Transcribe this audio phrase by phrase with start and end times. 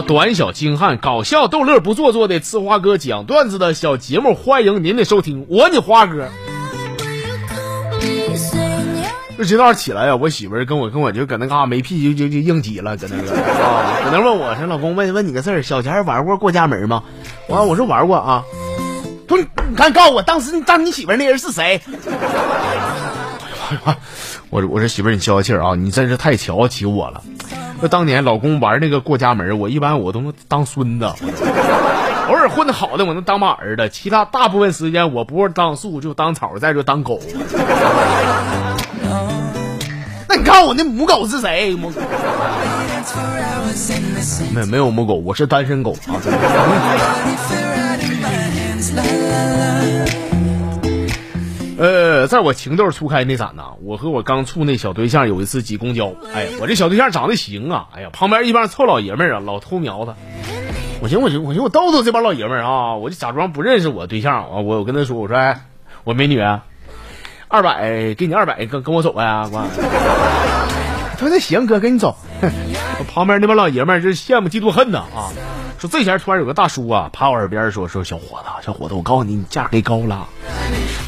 [0.00, 5.46] 短小精悍、搞笑逗乐不做作的呲花哥讲段子的小节目，欢迎您的收听。
[5.48, 6.28] 我你花哥。
[9.36, 17.04] 这今早起来呀，我媳妇儿跟我跟我就搁那嘎没屁就就就应急了，搁那个啊，搁那问我说：“老公，问问你个事儿，小前玩过过家门吗？”
[17.48, 18.42] 完，我说玩过啊。
[19.28, 19.46] 不，你
[19.76, 21.80] 赶紧告诉我，当时你当你媳妇那人是谁？
[24.50, 25.76] 我 我说媳妇儿，你消消气儿啊！
[25.76, 27.22] 你真是太瞧得起我了。
[27.80, 31.04] 那当年老公玩那个过家门，我一般我都能当孙子，
[32.28, 37.20] 偶尔混的好的我能当把儿子，其他大部分时间我不是当树就当草，再就当狗。
[40.28, 41.74] 那你告诉我那母狗是谁？
[41.74, 42.00] 母狗？
[44.52, 46.18] 没没有母狗，我是单身狗啊。
[51.78, 60.14] 呃，在我情窦初开那闪呐，我和我刚处那小对象有一次挤公交，哎，我这小对象长得行啊，哎呀，旁边一帮臭老爷们儿啊，老偷瞄他。
[61.00, 65.60] 我寻我寻我寻我逗逗这帮老爷们儿啊，我就假装不认识我对象啊，我我跟他说，我说哎，
[66.02, 66.40] 我美女，
[67.46, 69.64] 二百给你二百，跟跟我走呗，我。
[71.12, 72.16] 他说那行哥，跟你走。
[73.14, 75.30] 旁边那帮老爷们儿就羡慕嫉妒恨呐啊。
[75.78, 80.26] 说这前突然有个大叔啊，趴我耳边说说小伙子，小伙子，我告诉你，你价给高了。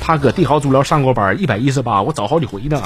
[0.00, 2.82] 他搁帝豪足疗上过班，一百一十八，我找好几回呢。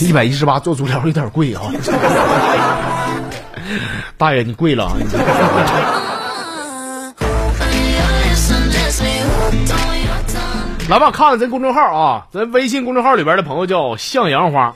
[0.00, 1.62] 一百一十八做足疗有点贵啊。
[4.18, 4.90] 大爷，你贵了。
[10.88, 14.74] 来吧，看看咱公众号啊，咱微信公众号里边的朋友叫向阳花。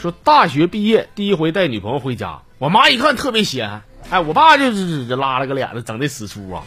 [0.00, 6.62] 说大学毕业第一回带女朋友回家，我妈一看特别闲，哎，我爸就是拉了个脸子，整的死出啊。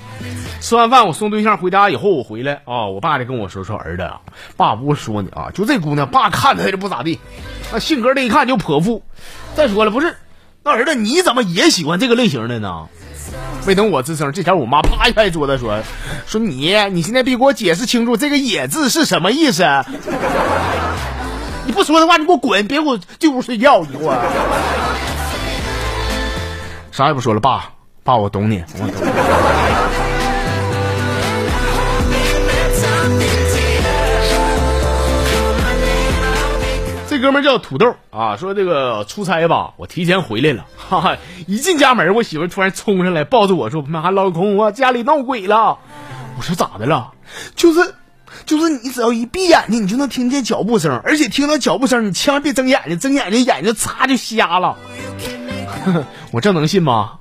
[0.60, 4.08] 吃完饭我送对象回家以后，我回来啊，我爸就跟我说说儿子，
[4.56, 7.20] 爸不说你啊，就这姑娘，爸看她就不咋地，
[7.72, 9.02] 那性格这一看就泼妇。
[9.56, 10.16] 再说了，不是，
[10.64, 12.88] 那儿子你怎么也喜欢这个类型的呢？
[13.66, 15.80] 没等我吱声，这前我妈啪一拍桌子说
[16.28, 19.64] 说你，你现在必给我解释清楚这个野字是什么意思。
[21.66, 22.68] 你不说的话，你给我滚！
[22.68, 24.14] 别给我进屋睡觉，你给我。
[26.92, 27.72] 啥也不说了，爸，
[28.04, 28.90] 爸，我懂你，我懂。
[37.08, 41.18] 这哥们叫土豆啊，说这个出差吧，我提前回来了，哈哈！
[41.48, 45.78] 一进家门，我媳妇突然冲上来抱着我说：“妈，老公，我家里闹鬼了。”
[46.38, 47.14] 我说：“咋的了？”
[47.56, 47.96] 就是。
[48.46, 54.78] 就是你只要一闭眼睛，你就能听见脚步声，而且听到脚步声，你千万别睁眼睛，睁眼睛眼睛擦就瞎了。
[56.32, 57.14] 我这能信吗？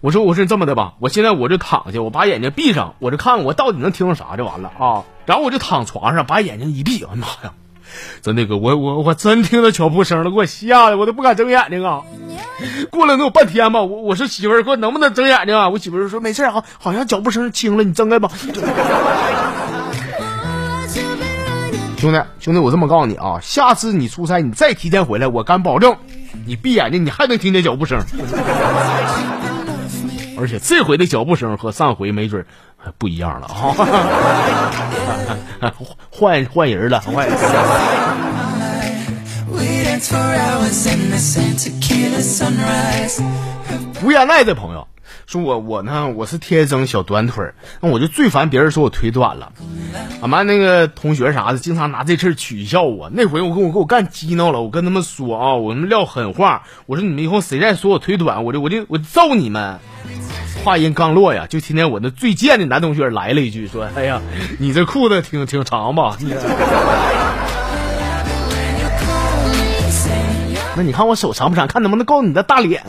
[0.00, 5.02] 我说我是这么的吧，我现在我就躺下，我把眼睛闭上，我就看我到底能听到啥就完了啊。
[5.26, 7.52] 然后我就躺床上，把眼睛一闭，哎妈呀，
[8.22, 12.02] 真那个我我我真听到脚步声了，给我吓的，我都不敢睁眼睛啊。
[12.90, 15.68] 过了能有半天吧，我我说媳妇儿，我能不能睁眼睛啊？
[15.68, 18.30] 我媳妇儿说没事啊，好像脚步声轻了，你睁开吧。
[21.98, 25.96] 兄弟，兄弟，我这么告诉你啊，下次你出差，你再提前回来，我敢保证，
[26.46, 28.00] 你闭眼睛，你还能听见脚步声。
[30.38, 32.46] 而且这回的脚步声和上回没准
[32.96, 33.48] 不一样了
[35.58, 35.74] 啊，
[36.08, 37.28] 换换人了，换。
[44.04, 44.86] 吴亚奈的朋友。
[45.28, 49.52] 说我我呢，我是天生小短腿儿，那我就最烦别人说我腿短了。
[50.22, 53.10] 俺们那个同学啥的，经常拿这事儿取笑我。
[53.12, 59.78] 那回我跟我给我干激闹了，我跟他们说啊，我们撂狠话，我说你们以后谁再说我腿短，我就我就我揍你们。
[60.64, 64.22] 话音刚落呀，就听见我那最贱的男同学来了一句，说：“哎呀，
[64.58, 66.16] 你这裤子挺挺长吧？”
[70.74, 71.68] 那你看我手长不长？
[71.68, 72.82] 看能不能够你的大脸？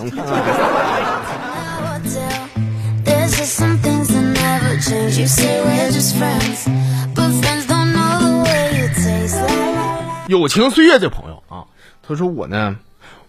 [10.27, 11.65] 友情岁月这朋友啊，
[12.07, 12.77] 他说我呢，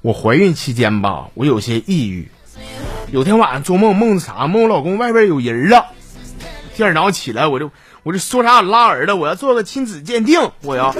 [0.00, 2.30] 我怀孕期间吧，我有些抑郁。
[3.10, 4.46] 有天晚上做梦，梦啥？
[4.46, 5.86] 梦我老公外边有人了。
[6.76, 7.72] 第二天早上起来，我就
[8.04, 10.94] 我就说啥拉儿子，我要做个亲子鉴定，我要。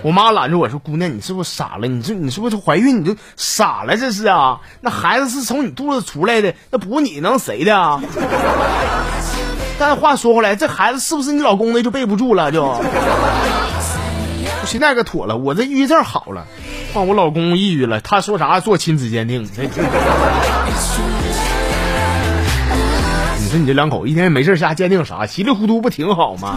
[0.00, 1.86] 我妈拦着我说：“姑娘，你是不是傻了？
[1.88, 3.00] 你这你是不是怀孕？
[3.00, 3.96] 你就傻了？
[3.96, 4.60] 这是啊？
[4.80, 8.02] 那孩子是从你肚子出来的，那不你能谁的啊？”
[9.86, 12.74] 但话说回来，这孩子是不是你老公的就背不住了，就。
[14.64, 16.46] 现在可妥了，我这抑郁症好了，
[16.94, 19.42] 换，我老公抑郁了，他说啥做亲子鉴定？
[19.44, 19.50] 你
[23.50, 25.26] 说你这两口一天没事瞎鉴定啥？
[25.26, 26.56] 稀里糊涂不挺好吗？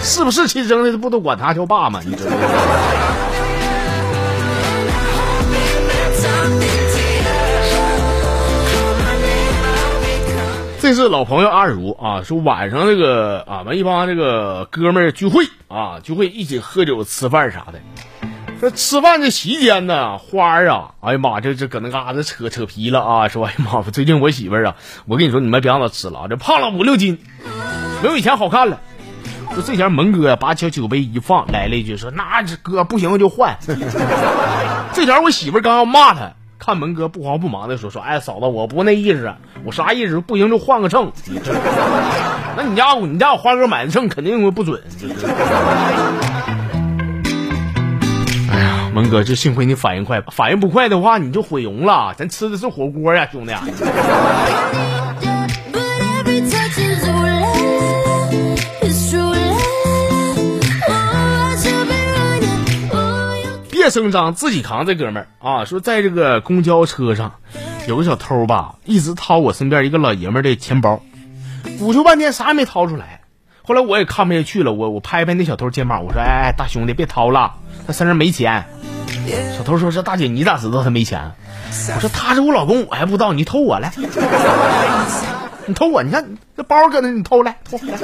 [0.00, 2.00] 是不是亲生的不都管他叫爸吗？
[2.06, 2.36] 你知道吗？
[10.84, 17.80] 这是老朋友阿如啊，说晚上这个俺们一帮这个哥们聚会啊，聚会一起喝酒吃饭啥的。
[18.60, 23.28] 说吃饭这期间呢，花儿啊，哎呀妈，这这搁那嘎达扯扯皮了啊！
[23.28, 24.76] 说哎呀妈，最近我媳妇儿啊，
[25.06, 27.18] 我跟你说，你们别让她吃了，这胖了五六斤，
[28.02, 28.78] 没有以前好看了。
[29.54, 33.56] 说这前蒙哥把小酒杯一放，来了一句说：“那这哥不行就换。
[34.92, 36.34] ”这前我媳妇儿刚要骂他，
[36.64, 39.34] 看门哥不慌不忙的说：“说哎嫂子，我不那意思，
[39.64, 40.18] 我啥意思？
[40.20, 41.12] 不行就换个秤。
[42.56, 44.80] 那你家你家我花哥买的秤肯定会不准。”
[48.50, 52.14] 哎呀，门哥，这幸亏你反应快，反应不快的话你就毁容了。
[52.16, 53.52] 咱吃的是火锅呀，兄弟。
[63.84, 64.86] 别声张，自己扛。
[64.86, 67.34] 这哥们儿啊，说在这个公交车上，
[67.86, 71.02] 有个小偷吧，一直掏我身边一个老爷们儿的钱包，
[71.78, 73.20] 鼓秋半天啥也没掏出来。
[73.62, 78.64] 后来我也看不下去了，我我拍拍那小偷肩膀，我说：“哎，大兄弟，别掏了，他身上没钱。”
[79.58, 81.32] 小偷说：“这大姐你咋知道他没钱？”
[81.94, 83.34] 我说：“他是我老公，我还不知道。
[83.34, 83.92] 你偷我来，
[85.66, 86.24] 你偷我，你看
[86.56, 87.98] 这包搁那，你偷来，偷来。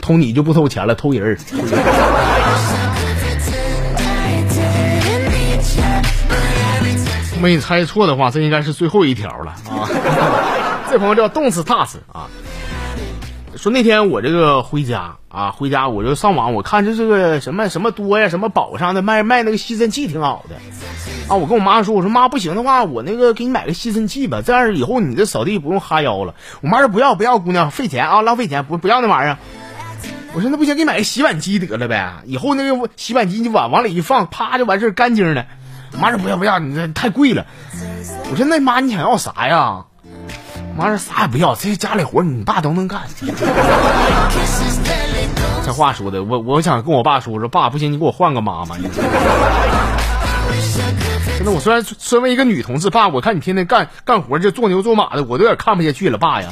[0.00, 1.36] 偷你就不偷钱了，偷人儿。
[7.40, 9.88] 没猜错的话，这应该是最后一条了啊！
[10.90, 12.28] 这朋友叫动次打次啊，
[13.56, 20.56] 说那天我这个回家啊，回家我就上网，我看这这个什么什么多呀，什么宝上的卖卖那个吸尘器挺好的
[21.28, 21.36] 啊。
[21.36, 26.34] 我跟我妈说，我说妈不行的话，我那个给你买个吸尘器吧，这样以后你这扫地不用哈腰了。
[26.62, 29.38] 我妈说不要不要，姑娘费钱啊，浪费钱，不不要那玩意儿。
[30.32, 35.46] 我说那不行，给你买个洗碗机得了呗，以后那个洗碗机你碗往里一放，啪就完事，干净的。
[36.00, 37.46] 妈说不要不要，你这太贵了。
[38.30, 39.84] 我说那妈你想要啥呀？
[40.76, 43.00] 妈说啥也不要，这些家里活你爸都能干。
[45.64, 48.76] 这话说的，我我想跟我爸说说，爸不行，你给我换个妈妈。
[51.38, 56.48] 真的，我虽然身为一个女同志，爸，我看你天天干干活，这做牛做马的，我都有点看不下去了，爸呀。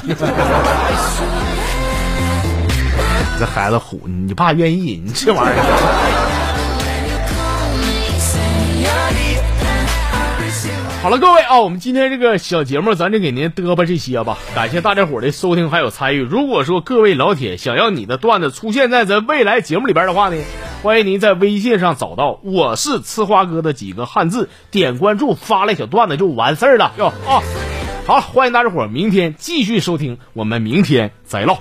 [3.38, 6.33] 这孩子虎，你爸愿意，你这玩意儿。
[11.04, 14.38] 好了，各位啊，我们今天这个小节目，咱就给您嘚吧这些吧。
[14.54, 16.22] 感谢大家伙的收听还有参与。
[16.22, 20.42] 如果说各位老铁想要你的段子出现在咱未来节目里边的话呢，
[20.82, 27.42] 欢迎您在微信上找到我是吃花哥的几个汉字，点关注，发来小段子就完事儿了哟啊。
[28.06, 31.58] 好，欢迎大家伙明天继续收听，我们明天再唠。